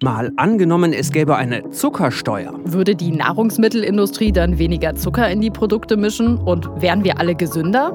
[0.00, 2.54] Mal angenommen, es gäbe eine Zuckersteuer.
[2.62, 7.92] Würde die Nahrungsmittelindustrie dann weniger Zucker in die Produkte mischen und wären wir alle gesünder?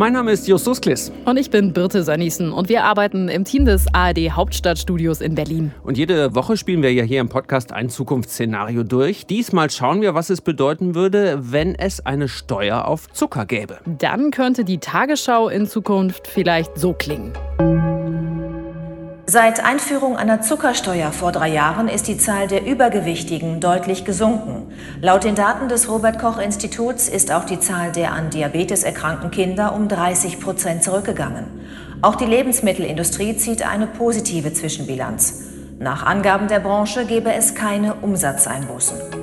[0.00, 1.12] Mein Name ist Justus Kliss.
[1.26, 5.72] Und ich bin Birte Sönnigsen und wir arbeiten im Team des ARD Hauptstadtstudios in Berlin.
[5.82, 9.26] Und jede Woche spielen wir ja hier im Podcast ein Zukunftsszenario durch.
[9.26, 13.80] Diesmal schauen wir, was es bedeuten würde, wenn es eine Steuer auf Zucker gäbe.
[13.84, 17.34] Dann könnte die Tagesschau in Zukunft vielleicht so klingen.
[19.32, 24.72] Seit Einführung einer Zuckersteuer vor drei Jahren ist die Zahl der Übergewichtigen deutlich gesunken.
[25.00, 29.30] Laut den Daten des Robert Koch Instituts ist auch die Zahl der an Diabetes erkrankten
[29.30, 31.44] Kinder um 30 Prozent zurückgegangen.
[32.02, 35.44] Auch die Lebensmittelindustrie zieht eine positive Zwischenbilanz.
[35.78, 39.19] Nach Angaben der Branche gebe es keine Umsatzeinbußen.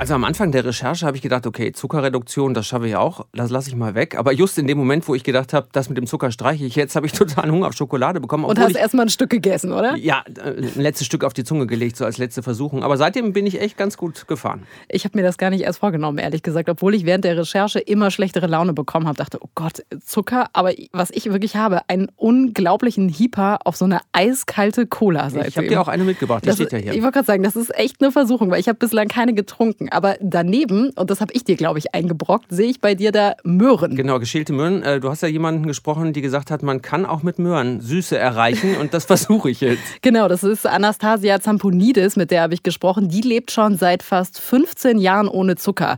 [0.00, 3.50] Also am Anfang der Recherche habe ich gedacht, okay, Zuckerreduktion, das schaffe ich auch, das
[3.50, 4.16] lasse ich mal weg.
[4.16, 6.74] Aber just in dem Moment, wo ich gedacht habe, das mit dem Zucker streiche ich,
[6.74, 8.46] jetzt habe ich total Hunger auf Schokolade bekommen.
[8.46, 9.96] Und hast erstmal ein Stück gegessen, oder?
[9.96, 12.82] Ja, äh, ein letztes Stück auf die Zunge gelegt, so als letzte Versuchung.
[12.82, 14.62] Aber seitdem bin ich echt ganz gut gefahren.
[14.88, 17.78] Ich habe mir das gar nicht erst vorgenommen, ehrlich gesagt, obwohl ich während der Recherche
[17.78, 19.18] immer schlechtere Laune bekommen habe.
[19.18, 20.46] Dachte, oh Gott, Zucker.
[20.54, 25.46] Aber was ich wirklich habe, einen unglaublichen Hieper auf so eine eiskalte Cola seitdem.
[25.46, 26.94] Ich habe dir auch eine mitgebracht, die das, steht ja hier.
[26.94, 29.89] Ich wollte gerade sagen, das ist echt eine Versuchung, weil ich habe bislang keine getrunken.
[29.90, 33.34] Aber daneben, und das habe ich dir, glaube ich, eingebrockt, sehe ich bei dir da
[33.44, 33.96] Möhren.
[33.96, 34.82] Genau, geschälte Möhren.
[34.82, 38.16] Äh, Du hast ja jemanden gesprochen, die gesagt hat, man kann auch mit Möhren Süße
[38.16, 39.82] erreichen und das versuche ich jetzt.
[40.02, 43.08] Genau, das ist Anastasia Zamponidis, mit der habe ich gesprochen.
[43.08, 45.96] Die lebt schon seit fast 15 Jahren ohne Zucker.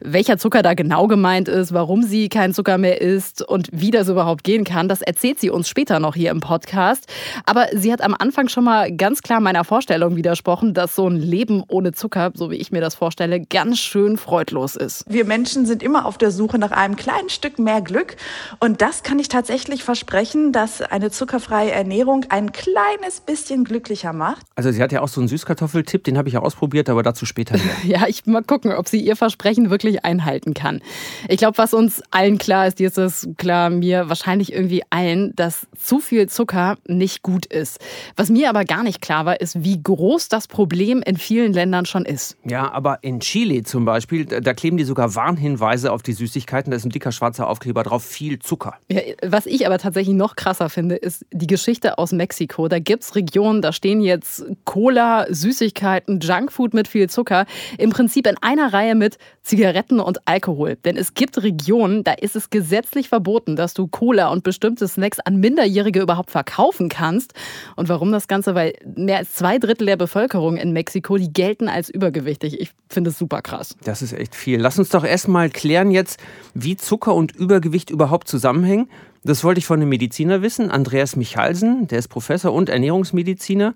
[0.00, 4.08] Welcher Zucker da genau gemeint ist, warum sie kein Zucker mehr isst und wie das
[4.08, 7.06] überhaupt gehen kann, das erzählt sie uns später noch hier im Podcast.
[7.44, 11.16] Aber sie hat am Anfang schon mal ganz klar meiner Vorstellung widersprochen, dass so ein
[11.16, 15.04] Leben ohne Zucker, so wie ich mir das vorstelle, ganz schön freudlos ist.
[15.08, 18.16] Wir Menschen sind immer auf der Suche nach einem kleinen Stück mehr Glück.
[18.60, 24.46] Und das kann ich tatsächlich versprechen, dass eine zuckerfreie Ernährung ein kleines bisschen glücklicher macht.
[24.54, 27.26] Also sie hat ja auch so einen Süßkartoffeltipp, den habe ich ja ausprobiert, aber dazu
[27.26, 27.64] später mehr.
[27.84, 30.80] Ja, ich mal gucken, ob sie ihr Versprechen wirklich einhalten kann.
[31.28, 35.34] Ich glaube, was uns allen klar ist, dir ist es klar, mir wahrscheinlich irgendwie allen,
[35.36, 37.78] dass zu viel Zucker nicht gut ist.
[38.16, 41.86] Was mir aber gar nicht klar war, ist, wie groß das Problem in vielen Ländern
[41.86, 42.36] schon ist.
[42.44, 46.70] Ja, aber in Chile zum Beispiel, da kleben die sogar Warnhinweise auf die Süßigkeiten.
[46.70, 48.74] Da ist ein dicker schwarzer Aufkleber drauf, viel Zucker.
[48.90, 52.68] Ja, was ich aber tatsächlich noch krasser finde, ist die Geschichte aus Mexiko.
[52.68, 57.46] Da gibt es Regionen, da stehen jetzt Cola, Süßigkeiten, Junkfood mit viel Zucker.
[57.78, 60.76] Im Prinzip in einer Reihe mit Zigaretten und Alkohol.
[60.84, 65.18] Denn es gibt Regionen, da ist es gesetzlich verboten, dass du Cola und bestimmte Snacks
[65.20, 67.32] an Minderjährige überhaupt verkaufen kannst.
[67.76, 68.54] Und warum das Ganze?
[68.54, 72.60] Weil mehr als zwei Drittel der Bevölkerung in Mexiko, die gelten als übergewichtig.
[72.60, 73.76] Ich finde es super krass.
[73.84, 74.60] Das ist echt viel.
[74.60, 76.18] Lass uns doch erstmal klären jetzt,
[76.52, 78.88] wie Zucker und Übergewicht überhaupt zusammenhängen.
[79.22, 83.74] Das wollte ich von einem Mediziner wissen, Andreas Michalsen, der ist Professor und Ernährungsmediziner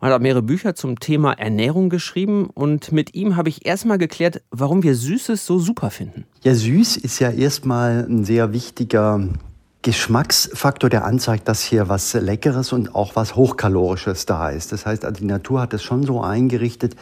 [0.00, 2.48] und hat mehrere Bücher zum Thema Ernährung geschrieben.
[2.54, 6.24] Und mit ihm habe ich erstmal geklärt, warum wir Süßes so super finden.
[6.42, 9.28] Ja, süß ist ja erstmal ein sehr wichtiger
[9.82, 14.72] Geschmacksfaktor, der anzeigt, dass hier was Leckeres und auch was Hochkalorisches da ist.
[14.72, 16.96] Das heißt, also die Natur hat es schon so eingerichtet,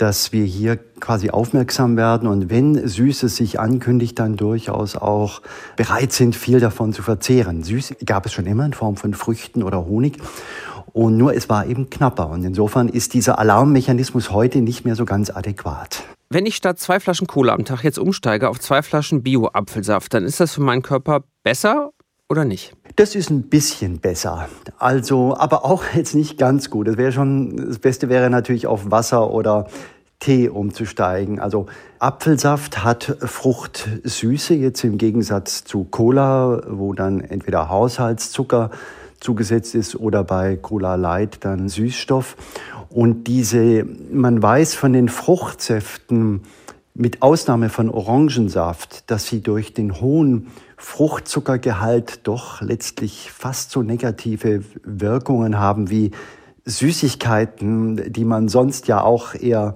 [0.00, 5.42] dass wir hier quasi aufmerksam werden und wenn Süßes sich ankündigt, dann durchaus auch
[5.76, 7.62] bereit sind, viel davon zu verzehren.
[7.62, 10.16] Süß gab es schon immer in Form von Früchten oder Honig.
[10.92, 12.30] Und nur es war eben knapper.
[12.30, 16.02] Und insofern ist dieser Alarmmechanismus heute nicht mehr so ganz adäquat.
[16.30, 20.24] Wenn ich statt zwei Flaschen Cola am Tag jetzt umsteige auf zwei Flaschen Bio-Apfelsaft, dann
[20.24, 21.90] ist das für meinen Körper besser
[22.30, 22.74] oder nicht?
[22.96, 24.48] Das ist ein bisschen besser.
[24.78, 26.86] Also, aber auch jetzt nicht ganz gut.
[26.86, 29.66] Das wäre schon, das Beste wäre natürlich auf Wasser oder
[30.20, 31.40] Tee umzusteigen.
[31.40, 31.66] Also
[31.98, 38.70] Apfelsaft hat Fruchtsüße, jetzt im Gegensatz zu Cola, wo dann entweder Haushaltszucker
[39.18, 42.36] zugesetzt ist oder bei Cola Light dann Süßstoff.
[42.90, 46.42] Und diese, man weiß von den Fruchtsäften,
[46.94, 54.62] mit Ausnahme von Orangensaft, dass sie durch den hohen Fruchtzuckergehalt doch letztlich fast so negative
[54.84, 56.10] Wirkungen haben wie
[56.64, 59.74] Süßigkeiten, die man sonst ja auch eher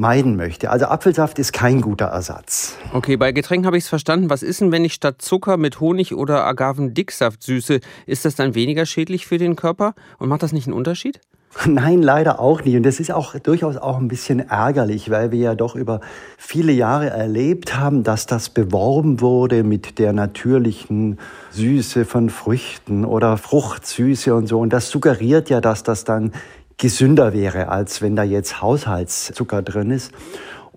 [0.00, 0.70] meiden möchte.
[0.70, 2.76] Also Apfelsaft ist kein guter Ersatz.
[2.92, 4.30] Okay, bei Getränken habe ich es verstanden.
[4.30, 7.80] Was ist denn, wenn ich statt Zucker mit Honig oder Agavendicksaft süße?
[8.06, 9.94] Ist das dann weniger schädlich für den Körper?
[10.18, 11.20] Und macht das nicht einen Unterschied?
[11.66, 12.76] Nein, leider auch nicht.
[12.76, 16.00] Und das ist auch durchaus auch ein bisschen ärgerlich, weil wir ja doch über
[16.38, 21.18] viele Jahre erlebt haben, dass das beworben wurde mit der natürlichen
[21.50, 24.60] Süße von Früchten oder Fruchtsüße und so.
[24.60, 26.32] Und das suggeriert ja, dass das dann
[26.78, 30.12] gesünder wäre, als wenn da jetzt Haushaltszucker drin ist.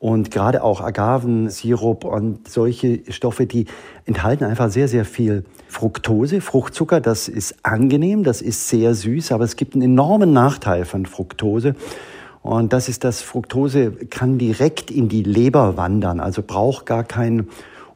[0.03, 3.67] Und gerade auch Agavensirup und solche Stoffe, die
[4.03, 6.41] enthalten einfach sehr, sehr viel Fructose.
[6.41, 11.05] Fruchtzucker, das ist angenehm, das ist sehr süß, aber es gibt einen enormen Nachteil von
[11.05, 11.75] Fructose.
[12.41, 17.47] Und das ist, dass Fructose kann direkt in die Leber wandern, also braucht gar keinen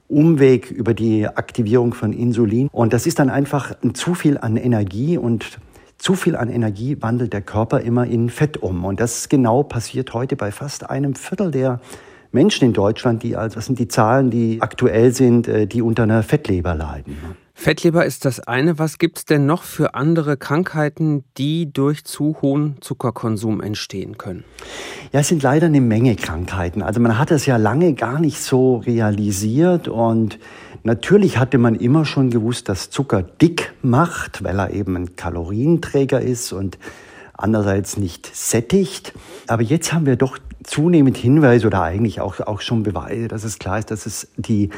[0.08, 2.70] Umweg über die Aktivierung von Insulin.
[2.72, 5.60] Und das ist dann einfach zu viel an Energie und
[5.98, 8.86] zu viel an Energie wandelt der Körper immer in Fett um.
[8.86, 11.80] Und das genau passiert heute bei fast einem Viertel der
[12.32, 16.04] Menschen in Deutschland, die also, das sind die Zahlen, die aktuell sind, äh, die unter
[16.04, 17.18] einer Fettleber leiden.
[17.60, 18.78] Fettleber ist das eine.
[18.78, 24.44] Was gibt es denn noch für andere Krankheiten, die durch zu hohen Zuckerkonsum entstehen können?
[25.12, 26.84] Ja, es sind leider eine Menge Krankheiten.
[26.84, 30.38] Also man hat es ja lange gar nicht so realisiert und
[30.88, 36.22] natürlich hatte man immer schon gewusst, dass Zucker dick macht, weil er eben ein Kalorienträger
[36.22, 36.80] ist und
[37.34, 39.14] andererseits nicht sättigt.
[39.46, 43.60] Aber jetzt haben wir doch zunehmend Hinweise oder eigentlich auch, auch schon Beweise, dass es
[43.60, 44.70] klar ist, dass es die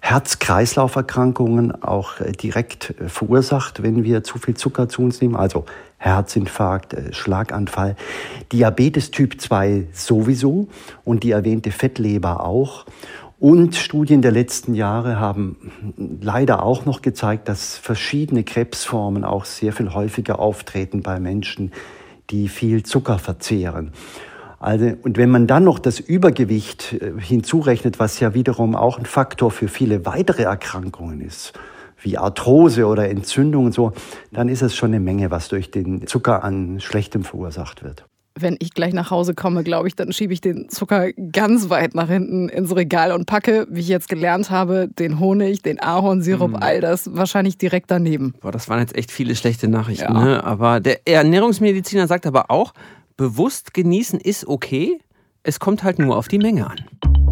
[0.00, 5.64] Herz-Kreislauf-Erkrankungen auch äh, direkt äh, verursacht, wenn wir zu viel Zucker zu uns nehmen, also
[5.98, 7.96] Herzinfarkt, äh, Schlaganfall,
[8.52, 10.68] Diabetes Typ 2 sowieso
[11.04, 12.86] und die erwähnte Fettleber auch.
[13.38, 15.72] Und Studien der letzten Jahre haben
[16.22, 21.72] leider auch noch gezeigt, dass verschiedene Krebsformen auch sehr viel häufiger auftreten bei Menschen,
[22.30, 23.92] die viel Zucker verzehren.
[24.58, 29.04] Also, und wenn man dann noch das Übergewicht äh, hinzurechnet, was ja wiederum auch ein
[29.04, 31.52] Faktor für viele weitere Erkrankungen ist,
[32.00, 33.92] wie Arthrose oder Entzündung und so,
[34.32, 38.06] dann ist es schon eine Menge, was durch den Zucker an Schlechtem verursacht wird.
[38.38, 41.94] Wenn ich gleich nach Hause komme, glaube ich, dann schiebe ich den Zucker ganz weit
[41.94, 46.52] nach hinten ins Regal und packe, wie ich jetzt gelernt habe, den Honig, den Ahornsirup,
[46.52, 46.56] mm.
[46.56, 48.34] all das wahrscheinlich direkt daneben.
[48.40, 50.14] Boah, das waren jetzt echt viele schlechte Nachrichten.
[50.14, 50.24] Ja.
[50.24, 50.44] Ne?
[50.44, 52.74] Aber der Ernährungsmediziner sagt aber auch,
[53.16, 54.98] bewusst genießen ist okay,
[55.42, 57.25] es kommt halt nur auf die Menge an.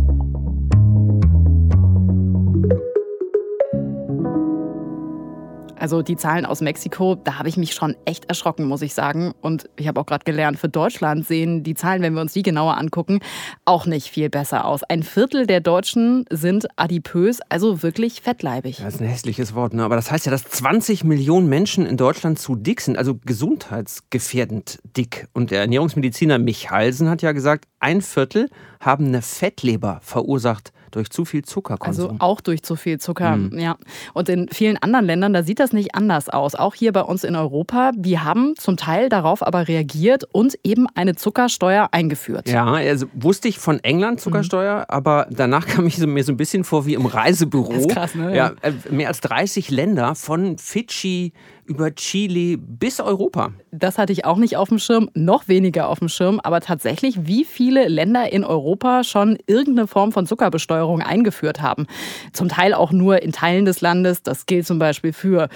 [5.84, 9.34] Also die Zahlen aus Mexiko, da habe ich mich schon echt erschrocken, muss ich sagen.
[9.42, 12.42] Und ich habe auch gerade gelernt, für Deutschland sehen die Zahlen, wenn wir uns die
[12.42, 13.19] genauer angucken,
[13.66, 14.82] auch nicht viel besser aus.
[14.82, 18.78] Ein Viertel der Deutschen sind adipös, also wirklich fettleibig.
[18.78, 19.84] Das ist ein hässliches Wort, ne?
[19.84, 24.78] aber das heißt ja, dass 20 Millionen Menschen in Deutschland zu dick sind, also gesundheitsgefährdend
[24.96, 25.28] dick.
[25.34, 28.48] Und der Ernährungsmediziner Michalsen hat ja gesagt, ein Viertel
[28.80, 32.11] haben eine Fettleber verursacht durch zu viel Zuckerkonsum.
[32.11, 33.58] Also auch durch zu viel Zucker, mhm.
[33.58, 33.76] ja.
[34.12, 36.55] Und in vielen anderen Ländern, da sieht das nicht anders aus.
[36.55, 40.87] Auch hier bei uns in Europa, wir haben zum Teil darauf aber reagiert und eben
[40.94, 42.49] eine Zuckersteuer eingeführt.
[42.49, 44.85] Ja, also wusste ich von England Zuckersteuer, mhm.
[44.88, 47.73] aber danach kam ich mir so ein bisschen vor wie im Reisebüro.
[47.73, 48.37] Das ist krass, ne?
[48.37, 51.32] Ja, äh, mehr als 30 Länder von Fidschi
[51.66, 53.52] über Chile bis Europa.
[53.70, 56.40] Das hatte ich auch nicht auf dem Schirm, noch weniger auf dem Schirm.
[56.43, 61.87] Aber tatsächlich, wie viele Länder in Europa schon irgendeine Form von Zuckerbesteuerung eingeführt haben.
[62.32, 64.22] Zum Teil auch nur in Teilen des Landes.
[64.22, 65.49] Das gilt zum Beispiel für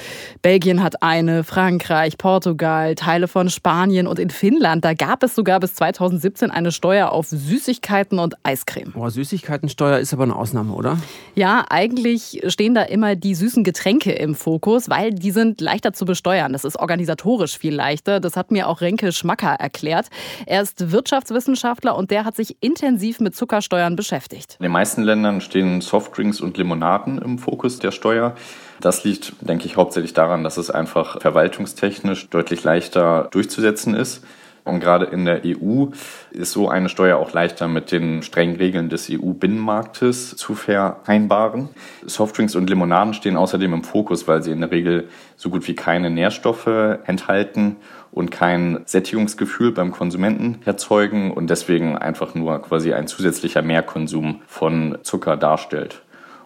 [0.43, 4.85] Belgien hat eine, Frankreich, Portugal, Teile von Spanien und in Finnland.
[4.85, 8.93] Da gab es sogar bis 2017 eine Steuer auf Süßigkeiten und Eiscreme.
[8.93, 10.99] Boah, Süßigkeitensteuer ist aber eine Ausnahme, oder?
[11.35, 16.05] Ja, eigentlich stehen da immer die süßen Getränke im Fokus, weil die sind leichter zu
[16.05, 16.53] besteuern.
[16.53, 18.21] Das ist organisatorisch viel leichter.
[18.21, 20.07] Das hat mir auch Renke Schmacker erklärt.
[20.47, 24.57] Er ist Wirtschaftswissenschaftler und der hat sich intensiv mit Zuckersteuern beschäftigt.
[24.61, 28.35] In den meisten Ländern stehen Softdrinks und Limonaden im Fokus der Steuer.
[28.81, 34.23] Das liegt, denke ich, hauptsächlich daran, dass es einfach verwaltungstechnisch deutlich leichter durchzusetzen ist.
[34.69, 35.87] Und gerade in der EU
[36.31, 41.71] ist so eine Steuer auch leichter mit den strengen Regeln des EU-Binnenmarktes zu vereinbaren.
[42.07, 45.75] Softdrinks und Limonaden stehen außerdem im Fokus, weil sie in der Regel so gut wie
[45.75, 47.77] keine Nährstoffe enthalten
[48.13, 54.99] und kein Sättigungsgefühl beim Konsumenten erzeugen und deswegen einfach nur quasi ein zusätzlicher Mehrkonsum von
[55.03, 56.03] Zucker darstellt.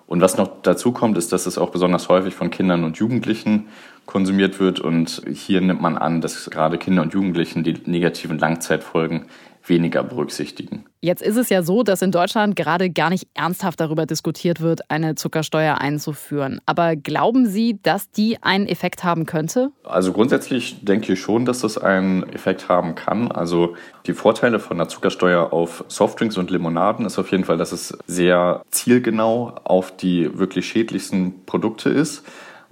[0.06, 3.68] Und was noch dazu kommt, ist, dass es auch besonders häufig von Kindern und Jugendlichen
[4.06, 4.80] konsumiert wird.
[4.80, 9.26] Und hier nimmt man an, dass gerade Kinder und Jugendlichen die negativen Langzeitfolgen
[9.68, 10.84] weniger berücksichtigen.
[11.00, 14.90] Jetzt ist es ja so, dass in Deutschland gerade gar nicht ernsthaft darüber diskutiert wird,
[14.90, 16.60] eine Zuckersteuer einzuführen.
[16.66, 19.70] Aber glauben Sie, dass die einen Effekt haben könnte?
[19.84, 23.30] Also grundsätzlich denke ich schon, dass das einen Effekt haben kann.
[23.30, 23.74] Also
[24.06, 27.96] die Vorteile von der Zuckersteuer auf Softdrinks und Limonaden ist auf jeden Fall, dass es
[28.06, 32.24] sehr zielgenau auf die wirklich schädlichsten Produkte ist.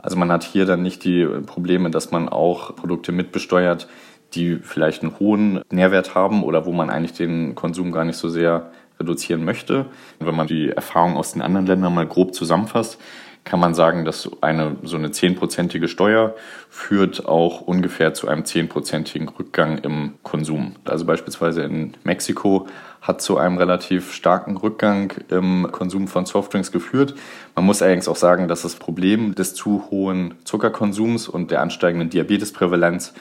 [0.02, 3.88] Also man hat hier dann nicht die Probleme, dass man auch Produkte mitbesteuert,
[4.34, 8.28] die vielleicht einen hohen Nährwert haben oder wo man eigentlich den Konsum gar nicht so
[8.28, 9.86] sehr reduzieren möchte.
[10.18, 12.98] Wenn man die Erfahrungen aus den anderen Ländern mal grob zusammenfasst,
[13.44, 16.34] kann man sagen, dass eine so eine zehnprozentige Steuer
[16.68, 20.76] führt auch ungefähr zu einem zehnprozentigen Rückgang im Konsum.
[20.84, 22.66] Also beispielsweise in Mexiko
[23.00, 27.14] hat zu einem relativ starken Rückgang im Konsum von Softdrinks geführt.
[27.54, 32.10] Man muss allerdings auch sagen, dass das Problem des zu hohen Zuckerkonsums und der ansteigenden
[32.10, 33.14] Diabetesprävalenz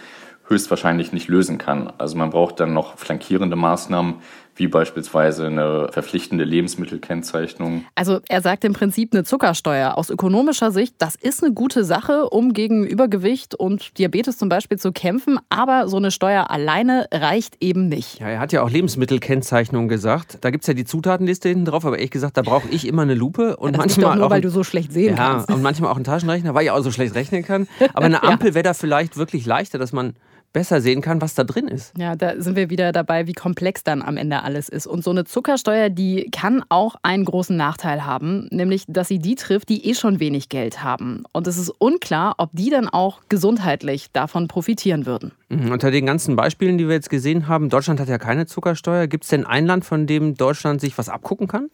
[0.48, 1.94] höchstwahrscheinlich nicht lösen kann.
[1.98, 4.16] Also man braucht dann noch flankierende Maßnahmen,
[4.60, 7.86] wie beispielsweise eine verpflichtende Lebensmittelkennzeichnung.
[7.96, 9.98] Also er sagt im Prinzip eine Zuckersteuer.
[9.98, 14.78] Aus ökonomischer Sicht, das ist eine gute Sache, um gegen Übergewicht und Diabetes zum Beispiel
[14.78, 15.40] zu kämpfen.
[15.50, 18.20] Aber so eine Steuer alleine reicht eben nicht.
[18.20, 20.40] Ja, er hat ja auch Lebensmittelkennzeichnung gesagt.
[20.42, 23.04] Da gibt es ja die Zutatenliste hinten drauf, aber ehrlich gesagt, da brauche ich immer
[23.04, 23.56] eine Lupe.
[23.58, 25.52] Und ja, das manchmal doch nur, auch, weil du so schlecht sehen ja, kannst.
[25.52, 27.68] Und manchmal auch einen Taschenrechner, weil ich auch so schlecht rechnen kann.
[27.94, 30.14] Aber eine Ampel wäre da vielleicht wirklich leichter, dass man
[30.54, 31.94] besser sehen kann, was da drin ist.
[31.98, 34.88] Ja, da sind wir wieder dabei, wie komplex dann am Ende alles ist.
[34.88, 39.36] Und so eine Zuckersteuer, die kann auch einen großen Nachteil haben, nämlich, dass sie die
[39.36, 41.24] trifft, die eh schon wenig Geld haben.
[41.34, 45.32] Und es ist unklar, ob die dann auch gesundheitlich davon profitieren würden.
[45.50, 45.72] Mhm.
[45.72, 49.08] Unter den ganzen Beispielen, die wir jetzt gesehen haben, Deutschland hat ja keine Zuckersteuer.
[49.08, 51.70] Gibt es denn ein Land, von dem Deutschland sich was abgucken kann?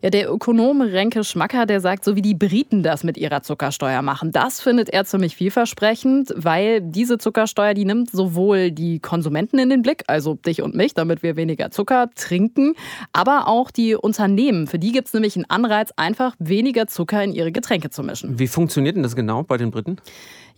[0.00, 4.00] Ja, der Ökonom Renke Schmacker, der sagt, so wie die Briten das mit ihrer Zuckersteuer
[4.00, 9.70] machen, das findet er ziemlich vielversprechend, weil diese Zuckersteuer, die nimmt sowohl die Konsumenten in
[9.70, 12.74] den Blick, also dich und mich, damit wir weniger Zucker trinken,
[13.12, 14.68] aber auch die Unternehmen.
[14.68, 18.38] Für die gibt es nämlich einen Anreiz, einfach weniger Zucker in ihre Getränke zu mischen.
[18.38, 19.96] Wie funktioniert denn das genau bei den Briten?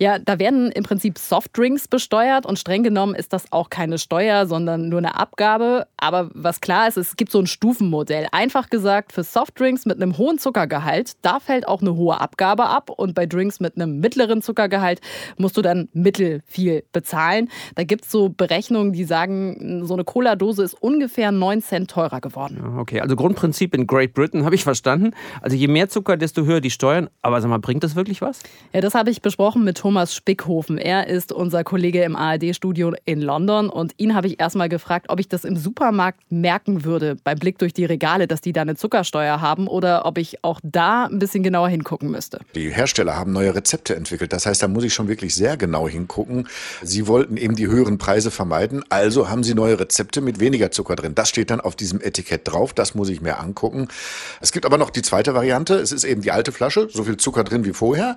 [0.03, 4.47] Ja, da werden im Prinzip Softdrinks besteuert und streng genommen ist das auch keine Steuer,
[4.47, 5.87] sondern nur eine Abgabe.
[5.99, 8.27] Aber was klar ist, es gibt so ein Stufenmodell.
[8.33, 12.89] Einfach gesagt, für Softdrinks mit einem hohen Zuckergehalt, da fällt auch eine hohe Abgabe ab.
[12.89, 15.03] Und bei Drinks mit einem mittleren Zuckergehalt
[15.37, 17.51] musst du dann mittel viel bezahlen.
[17.75, 22.23] Da gibt es so Berechnungen, die sagen, so eine Cola-Dose ist ungefähr 9 Cent teurer
[22.23, 22.79] geworden.
[22.79, 25.11] Okay, also Grundprinzip in Great Britain habe ich verstanden.
[25.43, 27.11] Also je mehr Zucker, desto höher die Steuern.
[27.21, 28.41] Aber sag mal, bringt das wirklich was?
[28.73, 30.79] Ja, das habe ich besprochen mit Thomas Thomas Spickhofen.
[30.79, 35.19] Er ist unser Kollege im ARD-Studio in London und ihn habe ich erstmal gefragt, ob
[35.19, 38.77] ich das im Supermarkt merken würde, beim Blick durch die Regale, dass die da eine
[38.77, 42.39] Zuckersteuer haben oder ob ich auch da ein bisschen genauer hingucken müsste.
[42.55, 44.33] Die Hersteller haben neue Rezepte entwickelt.
[44.33, 46.47] Das heißt, da muss ich schon wirklich sehr genau hingucken.
[46.83, 50.95] Sie wollten eben die höheren Preise vermeiden, also haben sie neue Rezepte mit weniger Zucker
[50.95, 51.17] drin.
[51.17, 53.89] Das steht dann auf diesem Etikett drauf, das muss ich mir angucken.
[54.41, 55.75] Es gibt aber noch die zweite Variante.
[55.75, 58.17] Es ist eben die alte Flasche, so viel Zucker drin wie vorher.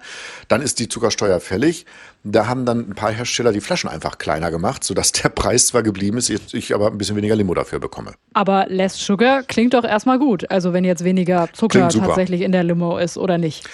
[0.49, 1.85] Dann ist die Zuckersteuer fällig fällig.
[2.25, 5.83] Da haben dann ein paar Hersteller die Flaschen einfach kleiner gemacht, sodass der Preis zwar
[5.83, 8.13] geblieben ist, ich aber ein bisschen weniger Limo dafür bekomme.
[8.33, 10.49] Aber Less Sugar klingt doch erstmal gut.
[10.49, 13.67] Also wenn jetzt weniger Zucker tatsächlich in der Limo ist oder nicht.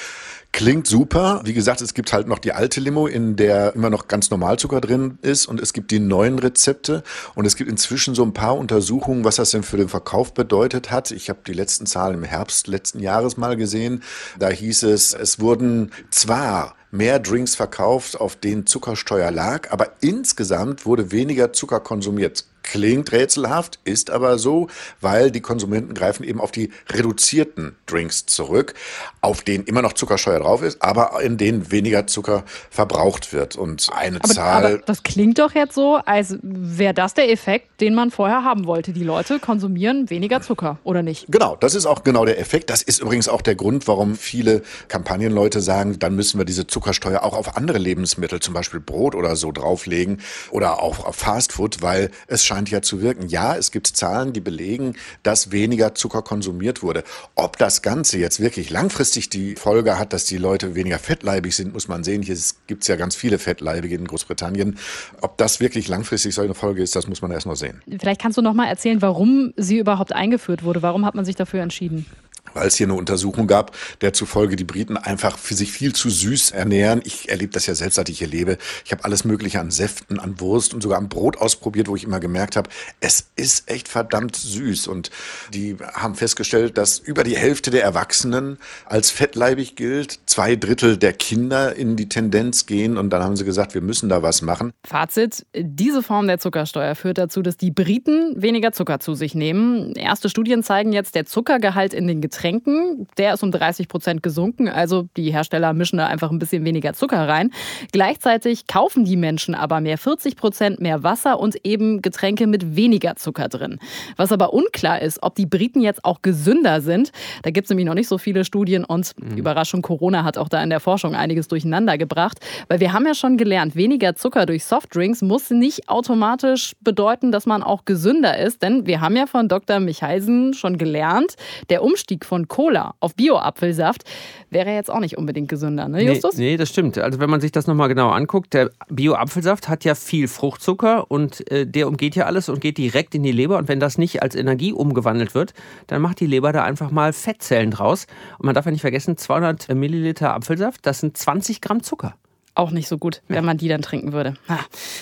[0.51, 1.41] Klingt super.
[1.45, 4.57] Wie gesagt, es gibt halt noch die alte Limo, in der immer noch ganz normal
[4.57, 7.03] Zucker drin ist und es gibt die neuen Rezepte
[7.35, 10.91] und es gibt inzwischen so ein paar Untersuchungen, was das denn für den Verkauf bedeutet
[10.91, 11.11] hat.
[11.11, 14.03] Ich habe die letzten Zahlen im Herbst letzten Jahres mal gesehen.
[14.39, 20.85] Da hieß es, es wurden zwar mehr Drinks verkauft, auf denen Zuckersteuer lag, aber insgesamt
[20.85, 22.45] wurde weniger Zucker konsumiert.
[22.71, 24.67] Klingt rätselhaft, ist aber so,
[25.01, 28.75] weil die Konsumenten greifen eben auf die reduzierten Drinks zurück,
[29.21, 33.55] auf denen immer noch Zuckersteuer drauf ist, aber in denen weniger Zucker verbraucht wird.
[33.55, 34.65] Und eine aber, Zahl.
[34.65, 38.67] Aber das klingt doch jetzt so, als wäre das der Effekt, den man vorher haben
[38.67, 38.93] wollte.
[38.93, 41.25] Die Leute konsumieren weniger Zucker, oder nicht?
[41.29, 42.69] Genau, das ist auch genau der Effekt.
[42.69, 47.23] Das ist übrigens auch der Grund, warum viele Kampagnenleute sagen, dann müssen wir diese Zuckersteuer
[47.23, 50.21] auch auf andere Lebensmittel, zum Beispiel Brot oder so, drauflegen
[50.51, 53.27] oder auch auf Fastfood, weil es scheint ja zu wirken.
[53.29, 57.03] Ja, es gibt Zahlen, die belegen, dass weniger Zucker konsumiert wurde.
[57.35, 61.73] Ob das Ganze jetzt wirklich langfristig die Folge hat, dass die Leute weniger fettleibig sind,
[61.73, 62.21] muss man sehen.
[62.21, 62.37] Hier
[62.67, 64.77] gibt es ja ganz viele Fettleibige in Großbritannien.
[65.21, 67.81] Ob das wirklich langfristig so eine Folge ist, das muss man erst noch sehen.
[67.99, 70.81] Vielleicht kannst du noch mal erzählen, warum sie überhaupt eingeführt wurde.
[70.81, 72.05] Warum hat man sich dafür entschieden?
[72.53, 76.09] Weil es hier eine Untersuchung gab, der zufolge die Briten einfach für sich viel zu
[76.09, 77.01] süß ernähren.
[77.05, 78.57] Ich erlebe das ja selbst, seit ich hier lebe.
[78.85, 82.03] Ich habe alles Mögliche an Säften, an Wurst und sogar am Brot ausprobiert, wo ich
[82.03, 84.87] immer gemerkt habe, es ist echt verdammt süß.
[84.87, 85.11] Und
[85.53, 91.13] die haben festgestellt, dass über die Hälfte der Erwachsenen als fettleibig gilt, zwei Drittel der
[91.13, 92.97] Kinder in die Tendenz gehen.
[92.97, 94.71] Und dann haben sie gesagt, wir müssen da was machen.
[94.85, 99.93] Fazit, diese Form der Zuckersteuer führt dazu, dass die Briten weniger Zucker zu sich nehmen.
[99.93, 103.07] Erste Studien zeigen jetzt, der Zuckergehalt in den Getränken Getränken.
[103.17, 104.69] Der ist um 30 Prozent gesunken.
[104.69, 107.51] Also die Hersteller mischen da einfach ein bisschen weniger Zucker rein.
[107.91, 113.17] Gleichzeitig kaufen die Menschen aber mehr 40 Prozent mehr Wasser und eben Getränke mit weniger
[113.17, 113.79] Zucker drin.
[114.15, 117.11] Was aber unklar ist, ob die Briten jetzt auch gesünder sind.
[117.43, 119.35] Da gibt es nämlich noch nicht so viele Studien und mhm.
[119.35, 122.39] Überraschung, Corona hat auch da in der Forschung einiges durcheinander gebracht.
[122.69, 127.45] Weil wir haben ja schon gelernt, weniger Zucker durch Softdrinks muss nicht automatisch bedeuten, dass
[127.45, 128.61] man auch gesünder ist.
[128.61, 129.81] Denn wir haben ja von Dr.
[129.81, 131.35] Michalsen schon gelernt,
[131.69, 134.03] der Umstieg von Cola auf Bio-Apfelsaft
[134.51, 136.37] wäre jetzt auch nicht unbedingt gesünder, ne, Justus?
[136.37, 136.97] Nee, nee, das stimmt.
[136.97, 141.49] Also wenn man sich das nochmal genau anguckt, der Bio-Apfelsaft hat ja viel Fruchtzucker und
[141.51, 143.57] äh, der umgeht ja alles und geht direkt in die Leber.
[143.57, 145.53] Und wenn das nicht als Energie umgewandelt wird,
[145.87, 148.05] dann macht die Leber da einfach mal Fettzellen draus.
[148.37, 152.13] Und man darf ja nicht vergessen, 200 Milliliter Apfelsaft, das sind 20 Gramm Zucker
[152.59, 154.35] auch nicht so gut, wenn man die dann trinken würde.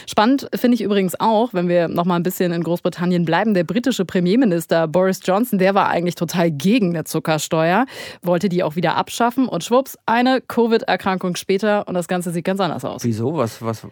[0.07, 3.63] Spannend finde ich übrigens auch, wenn wir noch mal ein bisschen in Großbritannien bleiben, der
[3.63, 7.85] britische Premierminister Boris Johnson, der war eigentlich total gegen eine Zuckersteuer,
[8.21, 12.59] wollte die auch wieder abschaffen und schwupps, eine Covid-Erkrankung später und das Ganze sieht ganz
[12.59, 13.03] anders aus.
[13.03, 13.35] Wieso?
[13.35, 13.87] Was, was,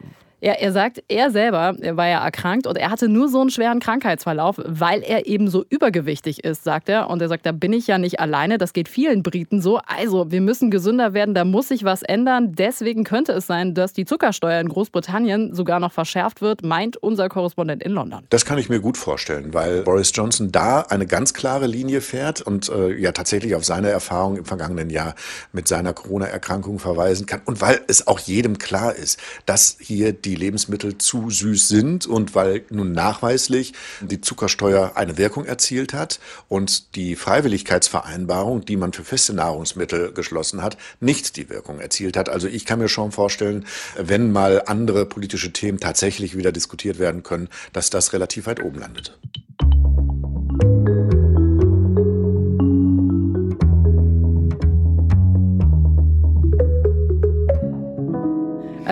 [0.45, 3.49] ja, er sagt, er selber er war ja erkrankt und er hatte nur so einen
[3.49, 7.09] schweren Krankheitsverlauf, weil er eben so übergewichtig ist, sagt er.
[7.09, 9.79] Und er sagt, da bin ich ja nicht alleine, das geht vielen Briten so.
[9.87, 12.53] Also, wir müssen gesünder werden, da muss sich was ändern.
[12.53, 17.27] Deswegen könnte es sein, dass die Zuckersteuer in Großbritannien sogar noch verschärft wird, meint unser
[17.27, 18.23] Korrespondent in London.
[18.29, 22.41] Das kann ich mir gut vorstellen, weil Boris Johnson da eine ganz klare Linie fährt
[22.41, 25.15] und äh, ja tatsächlich auf seine Erfahrung im vergangenen Jahr
[25.53, 27.41] mit seiner Corona-Erkrankung verweisen kann.
[27.45, 32.35] Und weil es auch jedem klar ist, dass hier die Lebensmittel zu süß sind und
[32.35, 39.03] weil nun nachweislich die Zuckersteuer eine Wirkung erzielt hat und die Freiwilligkeitsvereinbarung, die man für
[39.03, 42.29] feste Nahrungsmittel geschlossen hat, nicht die Wirkung erzielt hat.
[42.29, 43.65] Also ich kann mir schon vorstellen,
[43.97, 48.79] wenn mal andere politische Themen tatsächlich wieder diskutiert werden können, dass das relativ weit oben
[48.79, 49.17] landet.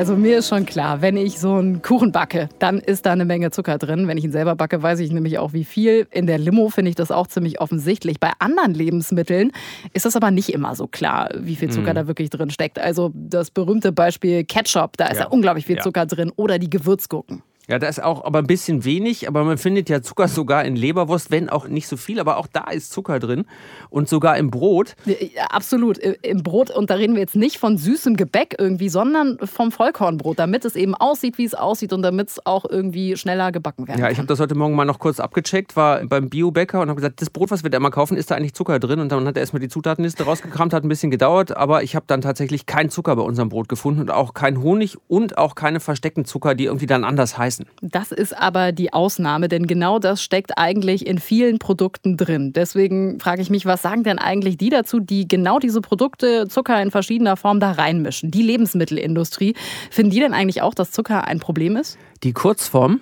[0.04, 3.24] Also mir ist schon klar, wenn ich so einen Kuchen backe, dann ist da eine
[3.24, 4.06] Menge Zucker drin.
[4.06, 6.08] Wenn ich ihn selber backe, weiß ich nämlich auch wie viel.
[6.12, 8.20] In der Limo finde ich das auch ziemlich offensichtlich.
[8.20, 9.54] Bei anderen Lebensmitteln
[9.94, 11.96] ist das aber nicht immer so klar, wie viel Zucker mm.
[11.96, 12.80] da wirklich drin steckt.
[12.80, 15.82] Also das berühmte Beispiel Ketchup, da ist ja, ja unglaublich viel ja.
[15.82, 16.34] Zucker drin.
[16.36, 17.42] Oder die Gewürzgurken.
[17.70, 20.76] Ja, da ist auch aber ein bisschen wenig, aber man findet ja Zucker sogar in
[20.76, 23.46] Leberwurst, wenn auch nicht so viel, aber auch da ist Zucker drin
[23.90, 24.96] und sogar im Brot.
[25.06, 29.38] Ja, absolut, im Brot und da reden wir jetzt nicht von süßem Gebäck irgendwie, sondern
[29.42, 33.54] vom Vollkornbrot, damit es eben aussieht, wie es aussieht und damit es auch irgendwie schneller
[33.54, 36.82] gebacken werden Ja, ich habe das heute Morgen mal noch kurz abgecheckt, war beim Biobäcker
[36.82, 39.00] und habe gesagt, das Brot, was wir da immer kaufen, ist da eigentlich Zucker drin
[39.00, 42.06] und dann hat er erstmal die Zutatenliste rausgekramt, hat ein bisschen gedauert, aber ich habe
[42.08, 45.80] dann tatsächlich keinen Zucker bei unserem Brot gefunden und auch keinen Honig und auch keine
[45.80, 47.53] versteckten Zucker, die irgendwie dann anders heißen.
[47.82, 52.54] Das ist aber die Ausnahme, denn genau das steckt eigentlich in vielen Produkten drin.
[52.54, 56.82] Deswegen frage ich mich, was sagen denn eigentlich die dazu, die genau diese Produkte, Zucker
[56.82, 58.32] in verschiedener Form da reinmischen?
[58.32, 59.56] Die Lebensmittelindustrie.
[59.92, 61.98] Finden die denn eigentlich auch, dass Zucker ein Problem ist?
[62.24, 63.02] Die Kurzform?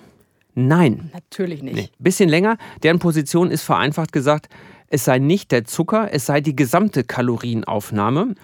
[0.54, 1.10] Nein.
[1.14, 1.74] Natürlich nicht.
[1.74, 1.88] Nee.
[1.98, 2.58] Bisschen länger.
[2.82, 4.48] Deren Position ist vereinfacht gesagt,
[4.88, 8.34] es sei nicht der Zucker, es sei die gesamte Kalorienaufnahme.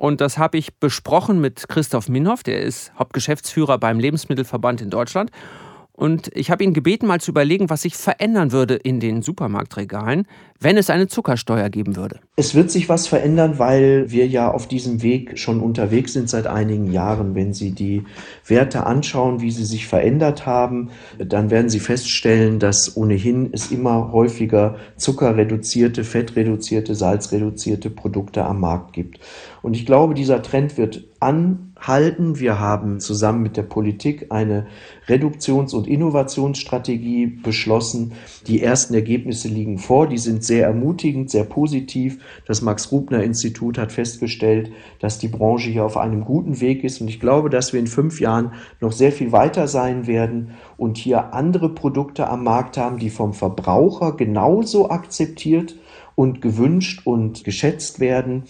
[0.00, 5.30] Und das habe ich besprochen mit Christoph Minhoff, der ist Hauptgeschäftsführer beim Lebensmittelverband in Deutschland.
[6.00, 10.26] Und ich habe ihn gebeten, mal zu überlegen, was sich verändern würde in den Supermarktregalen,
[10.58, 12.20] wenn es eine Zuckersteuer geben würde.
[12.36, 16.46] Es wird sich was verändern, weil wir ja auf diesem Weg schon unterwegs sind seit
[16.46, 17.34] einigen Jahren.
[17.34, 18.04] Wenn Sie die
[18.46, 24.10] Werte anschauen, wie sie sich verändert haben, dann werden Sie feststellen, dass ohnehin es immer
[24.10, 29.20] häufiger zuckerreduzierte, fettreduzierte, salzreduzierte Produkte am Markt gibt.
[29.60, 31.04] Und ich glaube, dieser Trend wird
[31.80, 32.38] anhalten.
[32.38, 34.66] Wir haben zusammen mit der Politik eine
[35.08, 38.12] Reduktions- und Innovationsstrategie beschlossen.
[38.46, 40.06] Die ersten Ergebnisse liegen vor.
[40.06, 42.18] Die sind sehr ermutigend, sehr positiv.
[42.46, 47.00] Das Max-Rubner-Institut hat festgestellt, dass die Branche hier auf einem guten Weg ist.
[47.00, 50.96] Und ich glaube, dass wir in fünf Jahren noch sehr viel weiter sein werden und
[50.96, 55.76] hier andere Produkte am Markt haben, die vom Verbraucher genauso akzeptiert
[56.14, 58.44] und gewünscht und geschätzt werden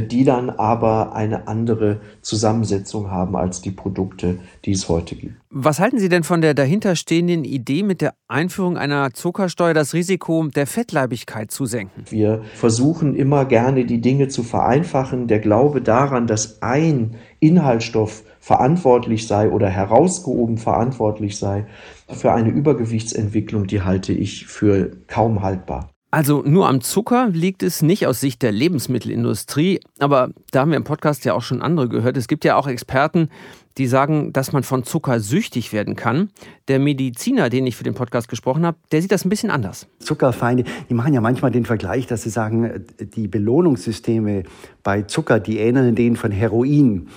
[0.00, 5.34] die dann aber eine andere Zusammensetzung haben als die Produkte, die es heute gibt.
[5.50, 10.46] Was halten Sie denn von der dahinterstehenden Idee, mit der Einführung einer Zuckersteuer das Risiko
[10.46, 12.04] der Fettleibigkeit zu senken?
[12.08, 15.26] Wir versuchen immer gerne die Dinge zu vereinfachen.
[15.26, 21.66] Der Glaube daran, dass ein Inhaltsstoff verantwortlich sei oder herausgehoben verantwortlich sei
[22.08, 25.91] für eine Übergewichtsentwicklung, die halte ich für kaum haltbar.
[26.12, 30.76] Also nur am Zucker liegt es nicht aus Sicht der Lebensmittelindustrie, aber da haben wir
[30.76, 32.18] im Podcast ja auch schon andere gehört.
[32.18, 33.30] Es gibt ja auch Experten,
[33.78, 36.28] die sagen, dass man von Zucker süchtig werden kann.
[36.68, 39.86] Der Mediziner, den ich für den Podcast gesprochen habe, der sieht das ein bisschen anders.
[40.00, 44.42] Zuckerfeinde, die machen ja manchmal den Vergleich, dass sie sagen, die Belohnungssysteme
[44.82, 47.08] bei Zucker, die ähneln denen von Heroin.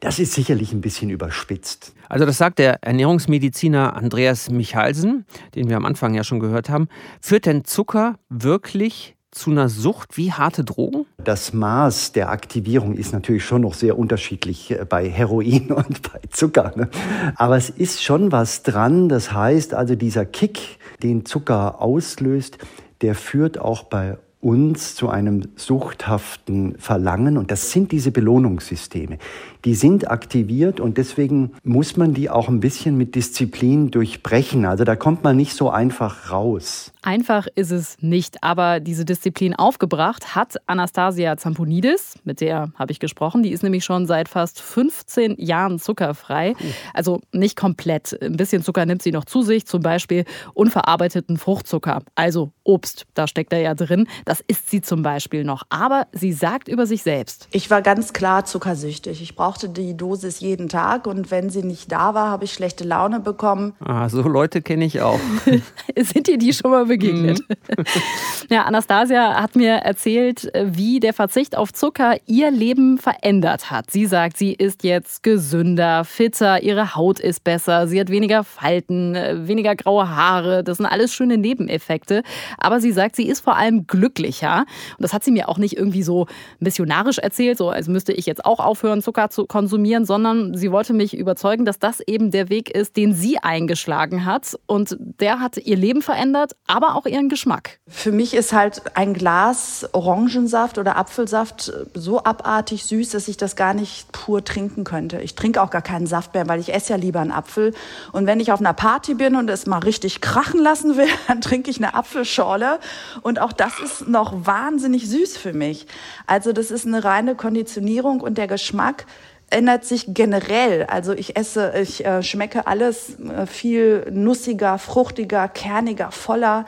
[0.00, 1.94] Das ist sicherlich ein bisschen überspitzt.
[2.08, 6.88] Also das sagt der Ernährungsmediziner Andreas Michalsen, den wir am Anfang ja schon gehört haben.
[7.20, 11.04] Führt denn Zucker wirklich zu einer Sucht wie harte Drogen?
[11.22, 16.20] Das Maß der Aktivierung ist natürlich schon noch sehr unterschiedlich äh, bei Heroin und bei
[16.30, 16.72] Zucker.
[16.74, 16.88] Ne?
[17.36, 19.08] Aber es ist schon was dran.
[19.08, 22.58] Das heißt also, dieser Kick, den Zucker auslöst,
[23.02, 29.18] der führt auch bei uns zu einem suchthaften Verlangen und das sind diese Belohnungssysteme.
[29.66, 34.64] Die sind aktiviert und deswegen muss man die auch ein bisschen mit Disziplin durchbrechen.
[34.64, 36.92] Also da kommt man nicht so einfach raus.
[37.02, 43.00] Einfach ist es nicht, aber diese Disziplin aufgebracht hat Anastasia Zamponidis, mit der habe ich
[43.00, 43.42] gesprochen.
[43.42, 46.54] Die ist nämlich schon seit fast 15 Jahren zuckerfrei.
[46.94, 48.16] Also nicht komplett.
[48.22, 50.24] Ein bisschen Zucker nimmt sie noch zu sich, zum Beispiel
[50.54, 53.06] unverarbeiteten Fruchtzucker, also Obst.
[53.14, 54.06] Da steckt er ja drin.
[54.24, 55.64] Das isst sie zum Beispiel noch.
[55.70, 57.48] Aber sie sagt über sich selbst.
[57.50, 59.22] Ich war ganz klar zuckersüchtig.
[59.22, 62.84] Ich brauchte die Dosis jeden Tag und wenn sie nicht da war, habe ich schlechte
[62.84, 63.72] Laune bekommen.
[63.82, 65.18] Ah, so Leute kenne ich auch.
[65.96, 67.40] Sind dir die schon mal begegnet?
[67.48, 67.84] Mhm.
[68.50, 73.90] ja, Anastasia hat mir erzählt, wie der Verzicht auf Zucker ihr Leben verändert hat.
[73.90, 79.14] Sie sagt, sie ist jetzt gesünder, fitter, ihre Haut ist besser, sie hat weniger Falten,
[79.48, 80.64] weniger graue Haare.
[80.64, 82.22] Das sind alles schöne Nebeneffekte.
[82.58, 84.66] Aber sie sagt, sie ist vor allem glücklicher.
[84.98, 86.26] Und das hat sie mir auch nicht irgendwie so
[86.58, 90.92] missionarisch erzählt, so als müsste ich jetzt auch aufhören, Zucker zu konsumieren, sondern sie wollte
[90.92, 94.58] mich überzeugen, dass das eben der Weg ist, den sie eingeschlagen hat.
[94.66, 97.78] Und der hat ihr Leben verändert, aber auch ihren Geschmack.
[97.88, 103.56] Für mich ist halt ein Glas Orangensaft oder Apfelsaft so abartig süß, dass ich das
[103.56, 105.20] gar nicht pur trinken könnte.
[105.20, 107.74] Ich trinke auch gar keinen Saft mehr, weil ich esse ja lieber einen Apfel.
[108.12, 111.40] Und wenn ich auf einer Party bin und es mal richtig krachen lassen will, dann
[111.40, 112.78] trinke ich eine Apfelschorle.
[113.22, 115.86] Und auch das ist noch wahnsinnig süß für mich.
[116.26, 119.06] Also das ist eine reine Konditionierung und der Geschmack
[119.50, 120.84] ändert sich generell.
[120.84, 126.64] Also ich esse, ich äh, schmecke alles äh, viel nussiger, fruchtiger, kerniger, voller.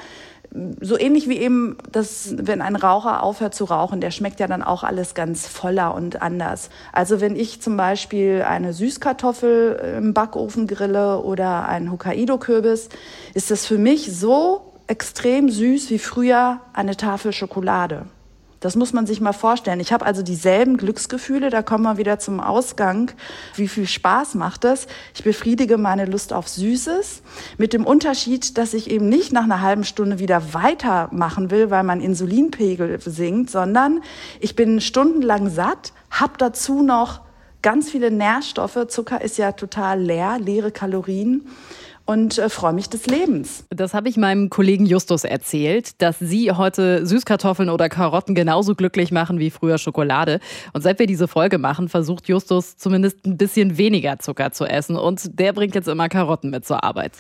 [0.81, 4.63] So ähnlich wie eben, das, wenn ein Raucher aufhört zu rauchen, der schmeckt ja dann
[4.63, 6.71] auch alles ganz voller und anders.
[6.93, 12.89] Also wenn ich zum Beispiel eine Süßkartoffel im Backofen grille oder einen Hokkaido-Kürbis,
[13.35, 18.07] ist das für mich so extrem süß wie früher eine Tafel Schokolade.
[18.61, 19.79] Das muss man sich mal vorstellen.
[19.79, 23.13] Ich habe also dieselben Glücksgefühle, da kommen wir wieder zum Ausgang.
[23.55, 24.89] Wie viel Spaß macht das?
[25.15, 27.23] Ich befriedige meine Lust auf Süßes
[27.57, 31.85] mit dem Unterschied, dass ich eben nicht nach einer halben Stunde wieder weitermachen will, weil
[31.85, 34.01] mein Insulinpegel sinkt, sondern
[34.41, 37.21] ich bin stundenlang satt, habe dazu noch
[37.63, 38.87] ganz viele Nährstoffe.
[38.89, 41.47] Zucker ist ja total leer, leere Kalorien
[42.09, 43.67] und äh, freue mich des Lebens.
[43.69, 49.13] Das habe ich meinem Kollegen Justus erzählt, dass Sie heute Süßkartoffeln oder Karotten genauso glücklich
[49.13, 50.41] machen wie früher Schokolade.
[50.73, 54.97] Und seit wir diese Folge machen, versucht Justus zumindest ein bisschen weniger Zucker zu essen.
[54.97, 57.13] Und der bringt jetzt immer Karotten mit zur Arbeit.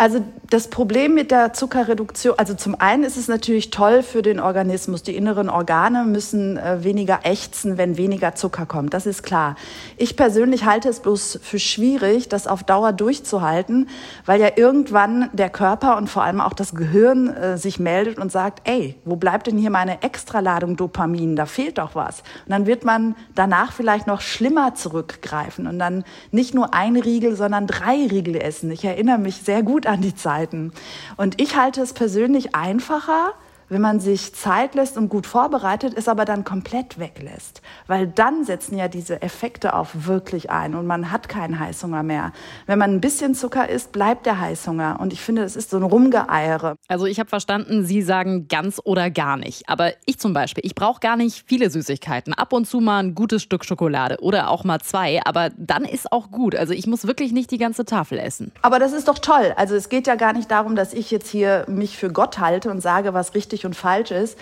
[0.00, 4.38] Also das Problem mit der Zuckerreduktion, also zum einen ist es natürlich toll für den
[4.38, 5.02] Organismus.
[5.02, 8.94] Die inneren Organe müssen äh, weniger ächzen, wenn weniger Zucker kommt.
[8.94, 9.56] Das ist klar.
[9.96, 13.88] Ich persönlich halte es bloß für schwierig, das auf Dauer durchzuhalten,
[14.24, 18.30] weil ja irgendwann der Körper und vor allem auch das Gehirn äh, sich meldet und
[18.30, 21.34] sagt, ey, wo bleibt denn hier meine Extraladung Dopamin?
[21.34, 22.20] Da fehlt doch was.
[22.46, 27.34] Und dann wird man danach vielleicht noch schlimmer zurückgreifen und dann nicht nur ein Riegel,
[27.34, 28.70] sondern drei Riegel essen.
[28.70, 30.72] Ich erinnere mich sehr gut an die Zeiten.
[31.16, 33.32] Und ich halte es persönlich einfacher,
[33.68, 37.62] wenn man sich Zeit lässt und gut vorbereitet, es aber dann komplett weglässt.
[37.86, 42.32] Weil dann setzen ja diese Effekte auch wirklich ein und man hat keinen Heißhunger mehr.
[42.66, 44.98] Wenn man ein bisschen Zucker isst, bleibt der Heißhunger.
[45.00, 46.76] Und ich finde, es ist so ein Rumgeeiere.
[46.88, 49.68] Also ich habe verstanden, Sie sagen ganz oder gar nicht.
[49.68, 52.34] Aber ich zum Beispiel, ich brauche gar nicht viele Süßigkeiten.
[52.34, 55.20] Ab und zu mal ein gutes Stück Schokolade oder auch mal zwei.
[55.24, 56.54] Aber dann ist auch gut.
[56.54, 58.52] Also ich muss wirklich nicht die ganze Tafel essen.
[58.62, 59.52] Aber das ist doch toll.
[59.56, 62.70] Also es geht ja gar nicht darum, dass ich jetzt hier mich für Gott halte
[62.70, 64.38] und sage, was richtig richtig und falsch ist.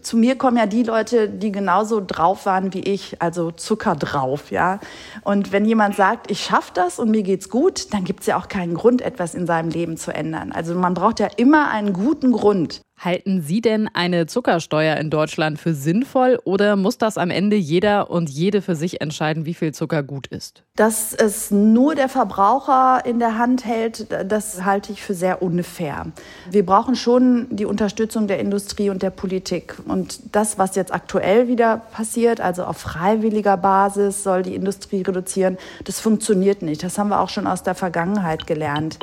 [0.00, 4.50] Zu mir kommen ja die Leute, die genauso drauf waren wie ich, also Zucker drauf,
[4.50, 4.80] ja.
[5.24, 8.38] Und wenn jemand sagt, ich schaffe das und mir geht's gut, dann gibt es ja
[8.38, 10.52] auch keinen Grund, etwas in seinem Leben zu ändern.
[10.52, 12.80] Also man braucht ja immer einen guten Grund.
[13.00, 18.10] Halten Sie denn eine Zuckersteuer in Deutschland für sinnvoll oder muss das am Ende jeder
[18.10, 20.64] und jede für sich entscheiden, wie viel Zucker gut ist?
[20.76, 26.08] Dass es nur der Verbraucher in der Hand hält, das halte ich für sehr unfair.
[26.50, 29.76] Wir brauchen schon die Unterstützung der Industrie und der Politik.
[29.88, 35.56] Und das, was jetzt aktuell wieder passiert, also auf freiwilliger Basis soll die Industrie reduzieren,
[35.84, 36.82] das funktioniert nicht.
[36.82, 38.98] Das haben wir auch schon aus der Vergangenheit gelernt.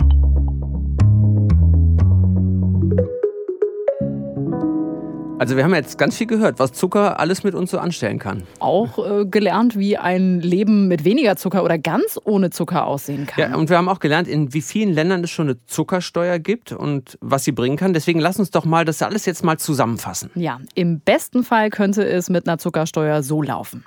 [5.39, 8.41] Also wir haben jetzt ganz viel gehört, was Zucker alles mit uns so anstellen kann.
[8.59, 13.51] Auch äh, gelernt, wie ein Leben mit weniger Zucker oder ganz ohne Zucker aussehen kann.
[13.51, 16.71] Ja, und wir haben auch gelernt, in wie vielen Ländern es schon eine Zuckersteuer gibt
[16.71, 17.93] und was sie bringen kann.
[17.93, 20.31] Deswegen lass uns doch mal das alles jetzt mal zusammenfassen.
[20.33, 23.83] Ja, im besten Fall könnte es mit einer Zuckersteuer so laufen.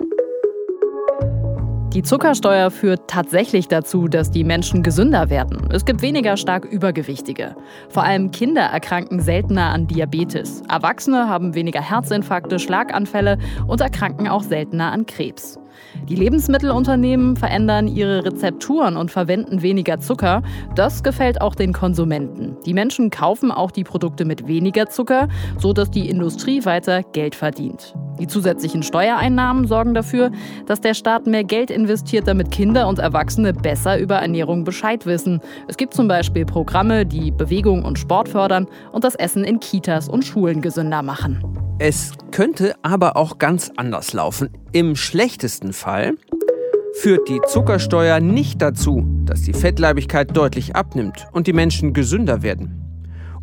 [1.93, 5.67] Die Zuckersteuer führt tatsächlich dazu, dass die Menschen gesünder werden.
[5.73, 7.53] Es gibt weniger stark Übergewichtige.
[7.89, 10.63] Vor allem Kinder erkranken seltener an Diabetes.
[10.69, 15.59] Erwachsene haben weniger Herzinfarkte, Schlaganfälle und erkranken auch seltener an Krebs.
[16.07, 20.43] Die Lebensmittelunternehmen verändern ihre Rezepturen und verwenden weniger Zucker.
[20.75, 22.55] Das gefällt auch den Konsumenten.
[22.65, 25.27] Die Menschen kaufen auch die Produkte mit weniger Zucker,
[25.57, 27.93] sodass die Industrie weiter Geld verdient.
[28.21, 30.29] Die zusätzlichen Steuereinnahmen sorgen dafür,
[30.67, 35.41] dass der Staat mehr Geld investiert, damit Kinder und Erwachsene besser über Ernährung Bescheid wissen.
[35.67, 40.07] Es gibt zum Beispiel Programme, die Bewegung und Sport fördern und das Essen in Kitas
[40.07, 41.43] und Schulen gesünder machen.
[41.79, 44.51] Es könnte aber auch ganz anders laufen.
[44.71, 46.13] Im schlechtesten Fall
[46.93, 52.90] führt die Zuckersteuer nicht dazu, dass die Fettleibigkeit deutlich abnimmt und die Menschen gesünder werden.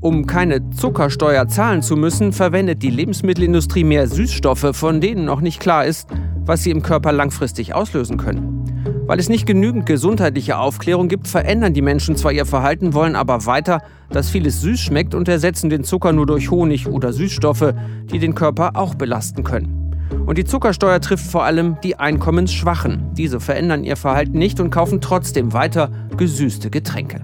[0.01, 5.59] Um keine Zuckersteuer zahlen zu müssen, verwendet die Lebensmittelindustrie mehr Süßstoffe, von denen noch nicht
[5.59, 6.09] klar ist,
[6.45, 8.63] was sie im Körper langfristig auslösen können.
[9.09, 13.45] Weil es nicht genügend gesundheitliche Aufklärung gibt, verändern die Menschen zwar ihr Verhalten, wollen aber
[13.45, 17.75] weiter, dass vieles süß schmeckt und ersetzen den Zucker nur durch Honig oder Süßstoffe,
[18.13, 20.07] die den Körper auch belasten können.
[20.27, 23.15] Und die Zuckersteuer trifft vor allem die Einkommensschwachen.
[23.15, 27.21] Diese verändern ihr Verhalten nicht und kaufen trotzdem weiter gesüßte Getränke.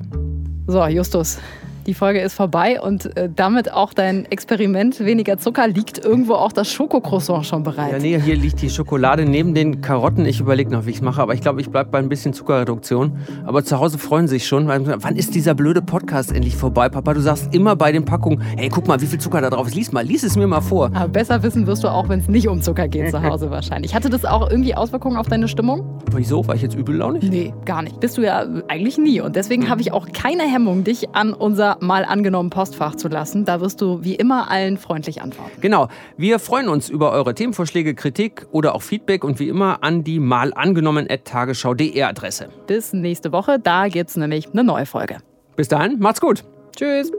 [0.66, 1.38] So, Justus,
[1.86, 6.52] die Folge ist vorbei und äh, damit auch dein Experiment weniger Zucker liegt irgendwo auch
[6.52, 7.92] das Schokocroissant schon bereit.
[7.92, 10.24] Ja, nee, hier liegt die Schokolade neben den Karotten.
[10.24, 12.32] Ich überlege noch, wie ich es mache, aber ich glaube, ich bleibe bei ein bisschen
[12.32, 13.18] Zuckerreduktion.
[13.44, 16.88] Aber zu Hause freuen sich schon, weil wann ist dieser blöde Podcast endlich vorbei?
[16.88, 19.66] Papa, du sagst immer bei den Packungen, hey, guck mal, wie viel Zucker da drauf
[19.66, 19.74] ist.
[19.74, 20.90] Lies mal, lies es mir mal vor.
[20.94, 23.94] Aber besser wissen wirst du auch, wenn es nicht um Zucker geht zu Hause wahrscheinlich.
[23.94, 26.00] Hatte das auch irgendwie Auswirkungen auf deine Stimmung?
[26.12, 26.46] Wieso?
[26.46, 27.24] War ich jetzt übellaunig?
[27.30, 28.00] Nee, gar nicht.
[28.00, 29.20] Bist du ja eigentlich nie.
[29.20, 29.70] Und deswegen hm.
[29.70, 33.44] habe ich auch keine Hemmung, dich an unser mal angenommen Postfach zu lassen.
[33.44, 35.60] Da wirst du wie immer allen freundlich antworten.
[35.60, 35.88] Genau.
[36.16, 40.20] Wir freuen uns über eure Themenvorschläge, Kritik oder auch Feedback und wie immer an die
[40.20, 42.48] mal angenommen tagesschau.de Adresse.
[42.66, 45.18] Bis nächste Woche, da gibt es nämlich eine neue Folge.
[45.56, 46.44] Bis dahin, macht's gut.
[46.76, 47.10] Tschüss.